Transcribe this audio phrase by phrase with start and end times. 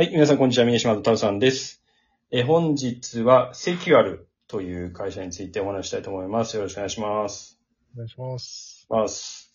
[0.00, 0.64] はい、皆さんこんにちは。
[0.64, 1.82] 峰島とタウさんです。
[2.30, 6.56] えー本日はセキュアルという会社についてお話ししたいと思います。
[6.56, 7.58] よろしくお願いします。
[7.96, 8.86] お願いします。
[8.88, 9.52] ます。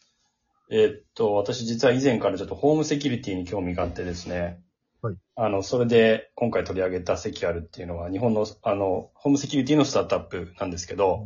[0.69, 4.59] えーっと、私実は以前からちょっとホームセキュリティに興味があってですね。
[5.01, 5.15] はい。
[5.37, 11.25] あの、それで今回取り上げたセキュアルっていうのは日本の、あの、ホームセキュリティのスタートアップなんですけど、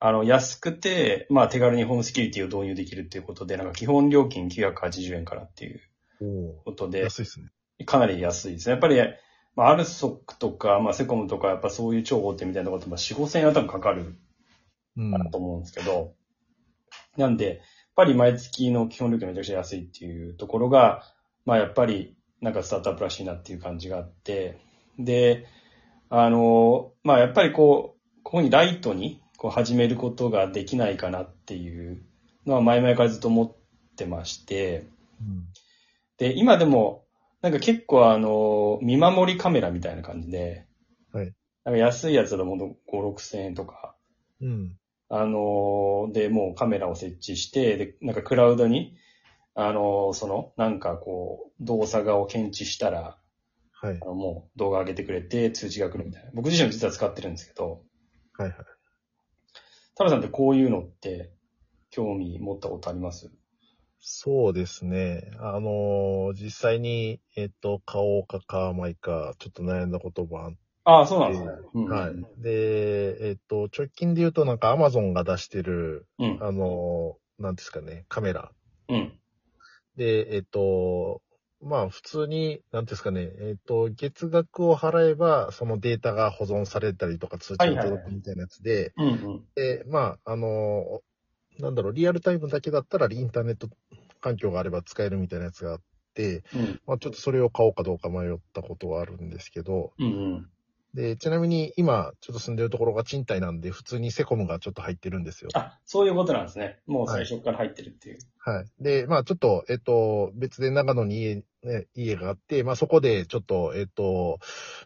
[0.00, 5.80] あの、安くて、まあ手軽にホームセキュリティを導入できるっていうことで、なんか基本料金980円からっていう。
[6.64, 7.52] ことで、安いですね。
[7.84, 8.72] かなり安いですね。
[8.72, 8.96] やっぱり、
[9.56, 14.16] まあ、アルソックとか、まあ、セコムとか、やっぱそういう超大手みたいなこと、まあ、4、5千円は多分かかる
[14.96, 15.12] うん。
[15.12, 16.14] かなと思うんですけど、
[17.16, 17.56] なんで、やっ
[17.96, 21.02] ぱり毎月の基本料金めちゃくちゃ安いっていうところが、
[21.44, 24.58] まあ、やっぱり、なんかスタートアップらしいなっていう感じがあって、
[24.98, 25.46] で、
[26.10, 32.02] あの、まあ、やっぱりこう、ここにライトに、こう、始めることができないかなっていう
[32.46, 34.86] のは、前々からずっと思ってまして、
[35.20, 35.46] うん。
[36.18, 37.04] で、今でも、
[37.42, 40.66] なんか結構あの、見守りカメラみたいな感じで、
[41.12, 41.32] はい。
[41.64, 43.94] なんか安いやつだともう5、6千円とか、
[44.40, 44.76] うん。
[45.08, 48.96] あのーで、もうカメラを設置して、で、なんかクラウドに、
[49.54, 53.18] あのーその、なんかこう、動作画を検知したら、
[53.80, 54.04] はいあ。
[54.04, 56.30] のもう動画上げてくれて通知が来るみたいな。
[56.34, 57.82] 僕自身も実は使ってるんですけど、
[58.36, 58.56] はいはい。
[59.94, 61.32] タラさんってこういうのって
[61.90, 63.30] 興味持ったことあります？
[64.00, 65.30] そうですね。
[65.38, 70.52] あのー実際に、えっ、と、買おうか買わないか、ちょっと悩んだこともあっ
[70.84, 71.50] ああ、そうなんですね。
[71.74, 72.42] うんて、はい。
[72.42, 76.38] で、えっ、と、直近で言うとなんか Amazon が出してる、うん。
[76.40, 78.50] あのーなんですかね、カメラ。
[78.88, 79.12] うん。
[79.96, 81.22] で、えっ、と、
[81.60, 88.92] まあ普通に、なんですかね、えっ、と、月額を払えば、そのデータが保存されたりとか通知が届くみたいなやつで。
[89.54, 91.02] で、まあ、あの、
[91.58, 93.68] なんだろう、リアルタイムだけだったらインターネット
[94.20, 95.80] 環境があれば使えるみたいなやつがあっ
[96.14, 96.80] て、うん。
[96.86, 100.06] まあ、ちょっとそれを買おうかどうか迷ったことはあるんですけど、うん。
[100.06, 100.50] うん。
[100.94, 105.50] で、ちなみに今、ちょっと住んでるところが賃貸なんで、普通にセコムがちょっと入ってるんですよ。
[105.54, 106.80] あ、そういうことなんですね。
[106.86, 108.18] もう最初から入ってるっていう。
[108.38, 108.66] はい。
[108.80, 114.38] で、まあちょっと、えっと、別で長野に家、ね、家があって、まあそこでちょっと、えっと、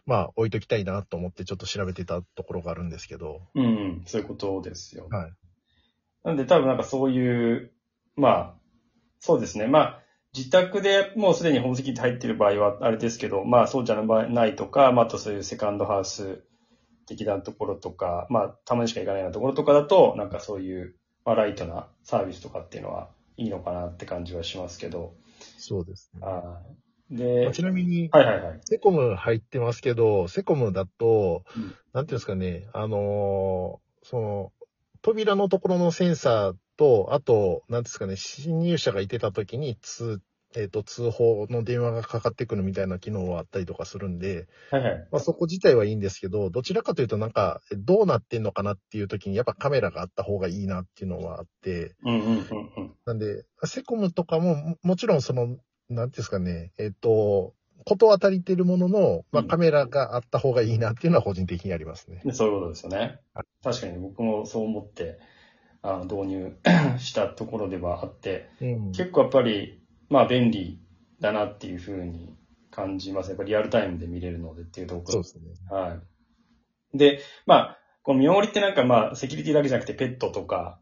[0.05, 5.07] まあ置いときたいなと思ってちょっと調べてたところがあるんですけど、うん、うん、そういうことですよ。
[5.09, 5.31] はい。
[6.23, 7.71] なんで多分なんかそういう、
[8.15, 8.53] まあ、
[9.19, 9.67] そうですね。
[9.67, 10.03] まあ、
[10.35, 16.43] 自宅でもうすでにホームセキュリティ入ってる場合はあれですけど、まあそうじゃないとか、まああとそういうセカンドハウス
[17.05, 25.13] 的なところとか、まあたまにしか行かないようなところとかだと、なんかそういう、まあライトなサービスとかっていうのはいいのかなって感じはしますけど。
[25.59, 26.25] そうですね。
[26.25, 26.63] は
[27.11, 27.13] い。
[27.13, 28.59] まであ、ちなみに、はいはいはい。
[28.63, 34.51] セコム入ってますけど、セコムだと、うんなんていうんですかね、あのーその、
[35.03, 40.21] 扉のところのセンサーと、あと、なんですかね、侵入者がいてた時に、通、
[40.55, 45.07] えっ、と、通報の電話がかかってくるみたいな機能はあったりとかするんで、はいはい。
[45.11, 52.95] まあそこ自体はいいんですけど、どちらかというとなんか、えどうなってんのかなっていう時に、やっぱカメラがあった方がいいなっていうのはあって、うんうんうんうん。
[53.05, 55.57] なんで、セコムとかも、ももちろんその、
[55.89, 62.21] なんですかね、えっ、と、ことは足りてるものの、まあ、うんカメラがあった方がいいなっていうのは個人的にありますね。
[62.23, 63.19] でそういうことですよね。
[63.63, 65.19] 確かに僕もそう思って、
[65.81, 66.57] あの導入
[66.97, 68.91] したところではあって、うん。
[68.91, 70.81] 結構やっぱり、まあ便利
[71.19, 72.35] だなっていうふうに
[72.71, 73.29] 感じます。
[73.29, 75.11] やっぱりリアルタイムで見れるのでっていうところ。
[75.11, 75.53] そうですね。
[75.69, 75.99] は
[76.93, 76.97] い。
[76.97, 80.79] で、まあ、この見守りってなんかまあ、セキュリティだけじゃなくてペットとか、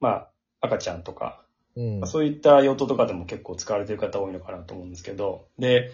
[0.00, 0.30] まあ、
[0.60, 1.44] 赤ちゃんとか、
[1.76, 2.00] うん。
[2.00, 5.90] まあそういった用途とかでも結構使われてる方多いのかなと思うんですけど、で、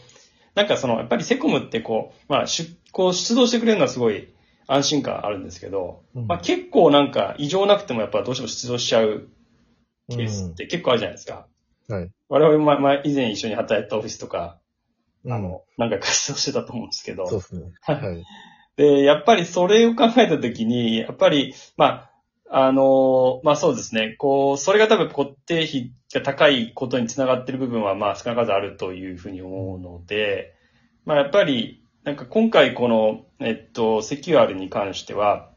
[0.54, 4.32] なんかその、やっぱりセコムってこう、まあ、出、こう出動してくれるのはすごい
[4.66, 9.28] 安心感あるんですけど、うんまあ結構なんか異常なくてもやっぱどうしても出動しちゃう
[10.10, 11.46] ケースって結構あるじゃないですか。
[11.46, 11.52] うん
[11.88, 12.10] はい。
[12.28, 14.58] 我々もまあ、まあ、以前一緒に働いたオフィスとか、
[15.24, 17.72] うんあの、何回か出動してたと思うんですけど、そうですね。
[17.82, 18.24] はい。
[18.76, 22.11] で、やっぱりそれを考えたときに、やっぱり、まあ、
[22.54, 30.54] あのまあそうですね、こう、それが多分固定費が高いことにつながっている部分は、まあ少なからずあるというふうに思うので、
[31.06, 35.50] まあやっぱり、なんか今回この、えっと、セキュアルに関しては、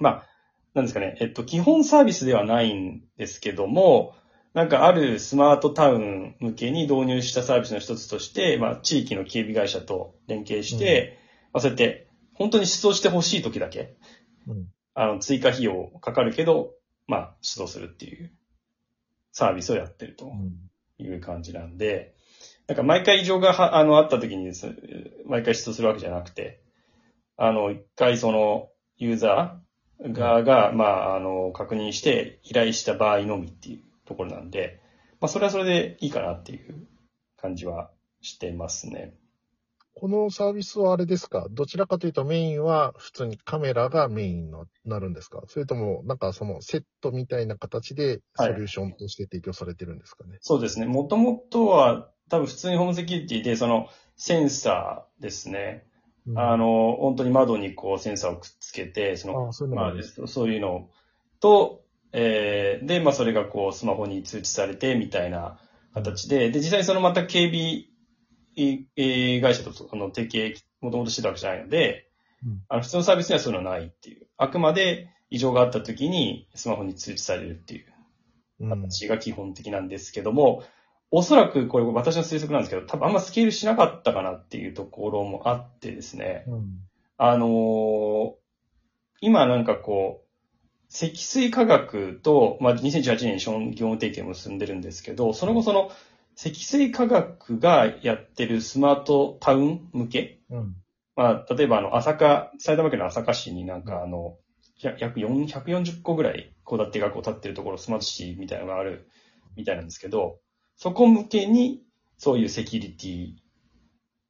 [0.00, 0.26] まあ、
[0.72, 4.14] なんですかね、えっと、基本サービスではないんですけども、
[4.54, 11.18] なんかあるスマートタウン向けに導入したサービスの一つとして、まあ地域の警備会社と連携して、
[11.52, 13.94] まあそうやって本当に出動してほしい時だけ、
[14.46, 14.68] うん。
[15.00, 16.74] あの、追加費用かかるけど、
[17.06, 18.32] まあ、出動するっていう
[19.32, 20.68] サービスをやってるとうん。
[21.00, 22.16] いう感じなんで、
[22.66, 24.74] なんか毎回異常がは、あの、あった時にです、
[25.26, 26.60] 毎回出動するわけじゃなくて、
[27.36, 34.80] あの、一回その、ユーザー側が、まあ、あの、確認して依頼した場合のみっていうところなんで、
[35.20, 36.88] まあ、それはそれでいいかなっていう
[37.36, 39.14] 感じはしてますね。
[40.00, 41.48] このサービスはあれですか？
[41.50, 44.52] どちらかというとメインは普通にカメラがメインに
[44.84, 45.42] なるんですか？
[45.48, 50.86] それともなんかそのセットみたいな形でソリューションとして提供されてるんですかね、そうですね。
[50.86, 55.86] もともとは多分普通にホームセキュリティで、そのセンサーですね。
[56.26, 60.26] うんあの、本当に窓にこうセンサーをくっつけて、その、あそういうのまあ。
[60.26, 60.90] そういうの
[61.40, 65.58] と、えーで、まあそれがこうスマホに通知されてみたいな
[65.94, 67.87] 形で、で、実際にそのまた警備えー
[69.42, 72.08] 会社とあの提携もともとしてたわけじゃないので、
[72.44, 74.26] うんあの普通のサービスにはそういうのはないっていう。
[74.36, 77.86] あくまで異常があった時にスマホに通知されるっていう
[78.60, 80.62] うん形が基本的なんですけども、
[81.10, 86.44] おそらくこれ私の推測なんですけど、多分あんまスケールしなかったかなっていうところもあってですね。
[86.46, 86.66] うん
[87.16, 88.32] あのー
[89.20, 90.28] 今なんかこう、
[90.88, 93.34] 積水化学と、まあ、2018年
[93.66, 95.90] に業務提携も結んでるんですけど、その後その、
[96.40, 100.38] 積水化学がやってるスマートタウン向け？
[100.48, 100.76] うん。
[101.16, 104.36] まあ、例えばあの、朝霞、埼玉県の朝霞市になんかあの、
[104.80, 109.08] や約4 140個ぐらい、戸建てがこう建ってるところ、スマートシティみたいなのがある
[109.56, 110.38] みたいなんですけど、
[110.76, 111.82] そこ向けに、
[112.18, 113.32] そういうセキュリティ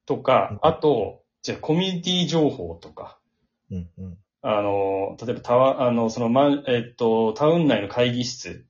[0.06, 3.18] とか、あと、じゃあコミュニティ情報とか、
[3.70, 3.90] うん。
[3.98, 4.18] うん。
[4.40, 8.64] あの、例えばタワあの、その、まん、えっと、タウン内の会議室、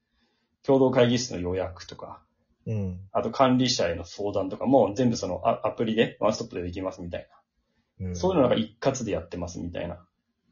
[0.65, 2.21] 共同会議室の予約とか、
[2.69, 3.01] うん。
[3.13, 7.29] あと管理者への相談とかも全部そのアアプリでワンストップでできますみたい
[8.01, 8.07] な。
[8.07, 9.99] うんそういうのなんか一括でやってますみたいな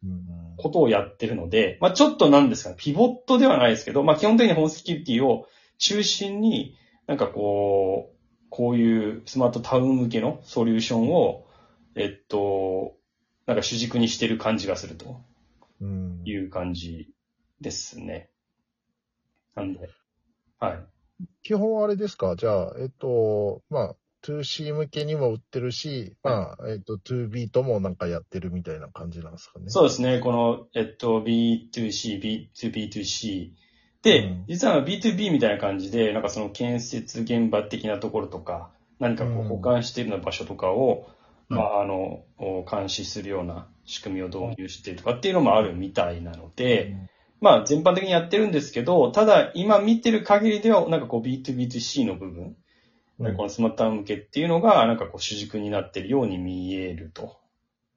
[0.03, 0.27] うん。
[0.57, 5.47] ことをやってるので、まあちょっとなんですかね、ピボットではないですけど、まあ基本的にホームセキュリティを
[5.79, 6.77] 中心に、
[7.07, 8.17] なんかこう、
[8.51, 11.47] こういうスマートタウン向けのソリューションを、
[11.95, 12.95] えっと、
[13.47, 15.21] なんか主軸にしてる感じがすると
[15.81, 16.23] うん。
[16.25, 17.13] いう感じ
[17.61, 18.31] ですね。
[19.55, 19.89] なんで、
[20.59, 20.96] はい。
[21.43, 22.37] 基本はあれですか？
[22.37, 29.67] じゃあ、えっと、まあ、2C 向けにも売ってるし、まあ、えっと、2B ともなんかやってるみたいな感じなんですかね？
[29.69, 30.19] そうですね。
[30.21, 32.21] この、えっと、B2C、
[32.53, 33.51] B2B2C。
[34.03, 41.09] で、うん実は B2B みたいな感じで、なんかその建設現場的なところとか、何かこううん保管しているような場所とかを、
[41.51, 42.25] うんまあ、あの、
[42.71, 46.97] 監視するような仕組みを導入してとかっていうのもあるみたいなので、
[47.41, 52.57] まあ、全般的にやってるんですけど、ただ、今見てる限りでは、なんかこう B2B2C の部分、
[53.19, 57.39] うんこのスマートタウン向けっていうのが、なんかこう主軸になってるように見えると。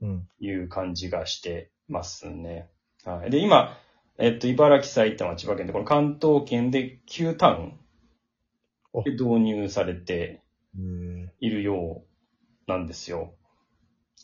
[0.01, 0.27] うん。
[0.39, 2.69] いう感じがしてますね。
[3.03, 3.29] はい。
[3.29, 3.77] で、今、
[4.17, 7.79] えっと、茨城、埼玉、千葉県で、この関東圏で9タウン
[8.93, 10.41] あで導入されて
[10.77, 11.31] うん。
[11.39, 12.03] いるよ
[12.67, 13.33] うなんですよ。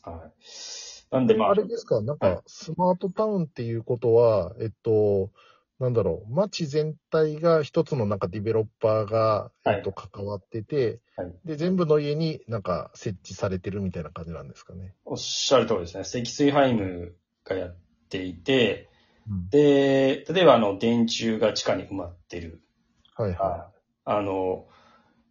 [0.03, 0.31] はい。
[1.15, 2.01] なんで、まあ、あれですか？
[2.01, 5.31] なんはいか、スマートタウンっていうことは、えっと、
[5.79, 14.93] なんだろう、街全体が一つのなんかディベロッパーが、はいえっと、関わってて、はいで、全部の家になんか設置されてるみたいな感じなんですかね。
[15.05, 16.03] おっしゃる通りですね。
[16.03, 17.75] 積水ハイムがやっ
[18.09, 18.89] ていて、
[19.29, 22.61] うんで、例えばあの、電柱が地下に埋まってる。
[23.15, 23.79] はいははい。
[24.05, 24.67] あの、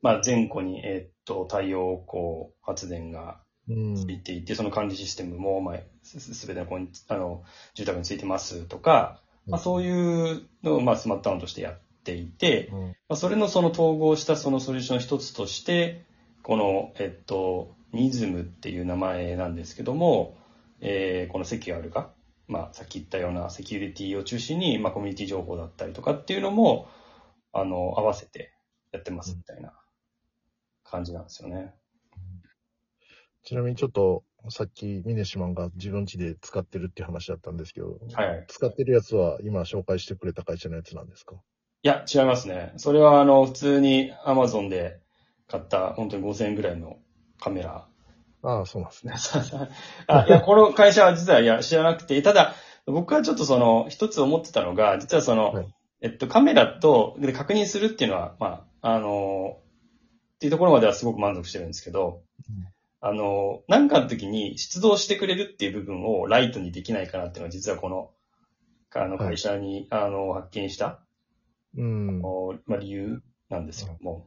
[0.03, 3.44] まあ、前後に、えっと、太陽光発電が。
[3.69, 6.79] ついていて、その管理システムも、まあ、すすべてのこ
[7.09, 7.43] あの、
[7.75, 12.89] 住宅についてますとか、まあ、そういうのを、まあ、スマートタウンとしてやっていて、うん。
[12.89, 16.05] まあ、それのその統合したそのソリューションの一つとして、
[16.43, 20.37] この、えっと、ニズムっていう名前なんですけども、
[20.81, 22.11] えーこのセキュアルが、
[22.49, 26.89] まあ、さっき言ったようなセキュリティを中心に、まあ、コミュニティ情報だったりとかっていうのも、
[27.53, 28.53] あの、合わせて
[28.93, 29.73] やってますみたいな
[30.83, 31.73] 感じなんですよね。
[33.45, 38.45] ちなみにちょっと、さっきミネシマンが自分家で使ってるっていう話だったんですけど、はい。
[38.49, 41.37] 使ってるやつは今紹介してくれた会社のやつなんですか？
[41.83, 42.73] いや、違いますね。
[42.77, 45.01] それは、あの、普通に Amazon で
[45.49, 46.99] 買った、本当に5000円ぐらいの
[47.41, 47.87] カメラ。
[48.43, 49.15] ああ、そうなんですね。
[50.07, 52.55] あいや、この会社は実は、いや、知らなくて、ただ、
[52.87, 59.59] 僕はちょっとその、一つ思ってたのが、実はその、はいえっと、カメラと、で、確認するっていうのは、まあ、あの、
[60.35, 62.74] っていうところまではすごく満足してるんですけど、うん
[63.07, 68.11] あの、なんかの時に出動してくれるっていう部分をライトにできないかなっていうのは、実はこの、
[68.95, 71.01] あの、はい会社に、あの、発見した、
[71.77, 72.23] うん。
[72.67, 73.21] まあ、理由
[73.51, 74.27] なんですけども。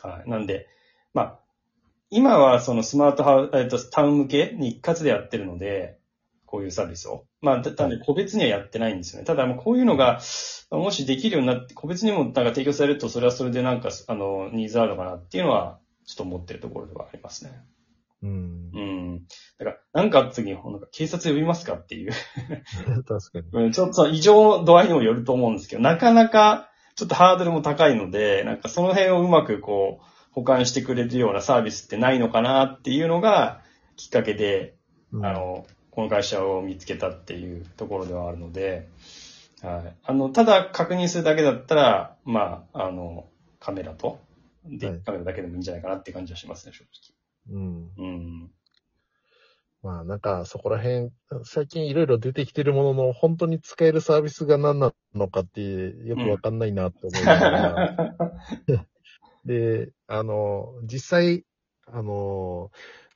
[0.00, 0.30] はい。
[0.30, 0.68] なんで、
[1.12, 1.38] まあ、
[2.08, 5.98] 今はそのスマートハウえっと、タウン向けに一括でやってるので、
[6.46, 7.24] こういうサービスを。
[7.40, 9.26] まあ、たただ個別にはやってないんですよね。
[9.26, 10.20] ただ、もうこういうのが、
[10.70, 17.52] まあもしできるようになって、個別にもなんか提供されると、それはそれでなんか、あの、ニーズあるのかなっていうのは、ちょっと思ってるところではありますね。
[18.22, 18.80] うんう。
[18.80, 19.26] ん。
[19.58, 22.12] だから、なんかあった時に、なんか警察呼びますかっていう。
[23.06, 23.64] 確かに。
[23.64, 33.60] うん、ちょっと異常度合いにもよると思うんですけど、なかなかちょっとハードルも高いので、なんかその辺をうまくこう、保管してくれるようなサービスってないのかなっていうのが
[33.96, 34.76] きっかけで、
[35.12, 38.88] うんあの、この会社を見つけたっていうところではあるので、
[39.62, 39.96] はい。
[40.04, 43.26] あの、ただ確認するだけだったら、まあ、あの、
[43.60, 44.18] カメラと、
[44.64, 46.84] で、はいカメラだけでもいいんじゃないかなって感じはしますね、正
[47.50, 47.90] うん。
[47.96, 48.06] 直。
[48.06, 48.50] うん。
[49.82, 51.10] まあなんかそこら辺、
[51.44, 57.82] 最近いろいろ出てきてるものの、本当に使えるサービスが何なのかってよくわかんないなって思いながら、
[59.44, 61.44] で、あの、実際、
[61.86, 62.70] あの、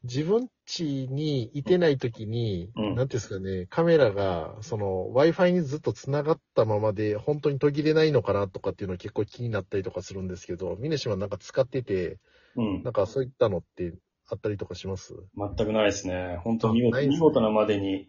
[0.06, 2.94] 自分家にいてない時に、うん。
[2.96, 12.18] なんていうんですかね、カメラが、その、Wi-Fi にずっと繋がったままで、本当に途切れないのかなとかっていうの結構気になったりとかするんですけど、ミネシはなんか使ってて、
[12.56, 12.82] うん。
[12.82, 13.94] なんかそういったのって
[14.28, 15.14] あったりとかします？
[15.36, 16.40] 全くないですね。
[16.42, 17.16] 本当に見事あないですね。
[17.16, 18.08] 見事なまでに、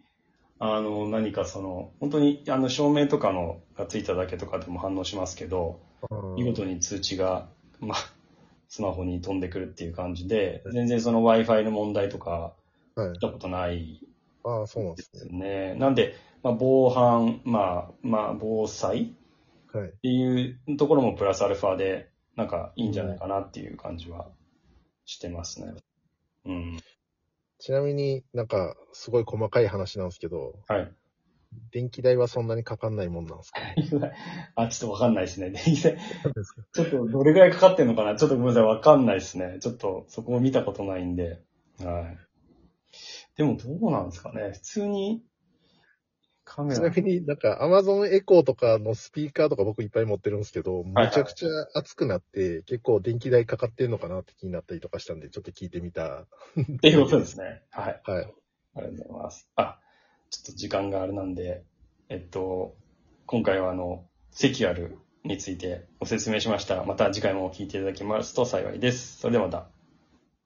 [0.58, 5.80] あの、何かその、本当に、あの、照明とかのがついただけとかでも反応しますけど、
[6.36, 7.48] 見事に通知が、
[7.80, 7.98] まあ、
[8.68, 12.54] スマホに飛んでくるっていう感じで、全然その Wi-Fi の問題とか、
[12.94, 13.20] はい見。
[13.20, 14.00] たことない
[14.44, 15.72] ああ、そうなんでですすね。
[15.72, 15.74] ね。
[15.74, 19.08] なんで、まあ、防犯、まあ、まあ、防災っ
[19.72, 19.92] はい。
[20.02, 24.28] ていうところもプラスアルファで、なんかいいんじゃないかなっていう感じは
[25.04, 25.74] してますね。
[26.46, 26.78] うん。
[27.58, 30.92] ちなみになんか、すごい細かい話なんですけど、はい。
[31.70, 33.60] 電気代はそんなにかかんないもんなんですか？
[34.54, 35.50] あ、ちょっとわかんないですね。
[35.50, 35.98] 電気代
[36.72, 38.16] ちょっとどれぐらいかかってんのかな？
[38.16, 39.58] ちょっとごめんなさい、わかんないですね。
[39.60, 41.42] ちょっとそこも見たことないんで。
[41.78, 42.18] はい。
[43.36, 45.22] でもどうなんですかね普通に
[46.44, 47.02] カメラちな。
[47.02, 56.22] みになんか Amazon エコーとかのスピーカーとか僕いっぱい持ってるんですけど、はいめちゃくちゃ熱くなって結構電気代かかってんのかなって気になったりとかしたんで、ちょっと聞いてみた。
[56.22, 56.26] っ
[56.80, 57.62] ていうことですね。
[57.70, 58.00] はい。
[58.04, 58.34] はい。
[58.74, 59.48] ありがとうございます。
[59.56, 59.78] あ、
[60.30, 61.62] ちょっと時間があれなんで、
[62.08, 62.74] えっと、
[63.26, 66.84] 今回はあの、セキュアルについてご説明しました。
[66.84, 69.18] また次回も聞いていただきますと幸いです。
[69.18, 69.77] それではまた。